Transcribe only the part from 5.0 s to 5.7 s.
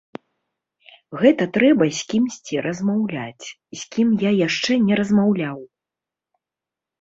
размаўляў.